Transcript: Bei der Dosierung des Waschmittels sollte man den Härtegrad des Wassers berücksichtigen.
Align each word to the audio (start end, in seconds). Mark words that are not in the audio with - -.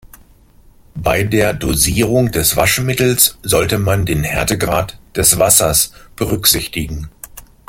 Bei 0.95 1.21
der 1.25 1.53
Dosierung 1.53 2.31
des 2.31 2.57
Waschmittels 2.57 3.37
sollte 3.43 3.77
man 3.77 4.07
den 4.07 4.23
Härtegrad 4.23 4.97
des 5.15 5.37
Wassers 5.37 5.91
berücksichtigen. 6.15 7.11